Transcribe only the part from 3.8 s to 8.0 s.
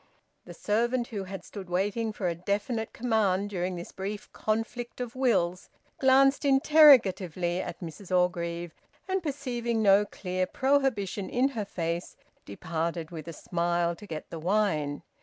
brief conflict of wills, glanced interrogatively at